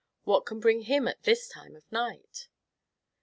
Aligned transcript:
What 0.23 0.47
can 0.47 0.59
bring 0.59 0.81
him 0.81 1.07
at 1.07 1.21
this 1.21 1.47
time 1.47 1.75
of 1.75 1.83
night?" 1.91 2.47